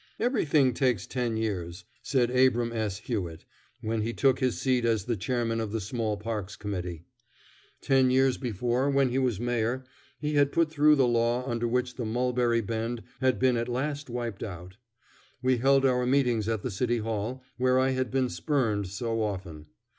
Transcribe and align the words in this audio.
"Everything 0.19 0.73
takes 0.73 1.05
ten 1.05 1.37
years." 1.37 1.85
said 2.01 2.31
Abram 2.31 2.73
S. 2.73 2.97
Hewitt, 2.97 3.45
when 3.81 4.01
he 4.01 4.13
took 4.13 4.39
his 4.39 4.59
seat 4.59 4.83
as 4.83 5.05
the 5.05 5.15
chairman 5.15 5.61
of 5.61 5.71
the 5.71 5.79
Small 5.79 6.17
Parks 6.17 6.55
Committee. 6.55 7.05
Ten 7.81 8.09
years 8.09 8.39
before, 8.39 8.89
when 8.89 9.09
he 9.09 9.19
was 9.19 9.39
Mayor, 9.39 9.83
he 10.17 10.33
had 10.33 10.51
put 10.51 10.71
through 10.71 10.95
the 10.95 11.05
law 11.05 11.47
under 11.47 11.67
which 11.67 11.97
the 11.97 12.05
Mulberry 12.05 12.61
Bend 12.61 13.03
had 13.19 13.37
been 13.37 13.55
at 13.57 13.69
last 13.69 14.09
wiped 14.09 14.41
out. 14.41 14.75
We 15.43 15.57
held 15.57 15.85
our 15.85 16.07
meetings 16.07 16.47
at 16.49 16.63
the 16.63 16.71
City 16.71 16.97
Hall, 16.97 17.43
where 17.59 17.77
I 17.77 17.91
had 17.91 18.09
been 18.09 18.27
spurned 18.29 18.87
so 18.87 19.21
often. 19.21 19.67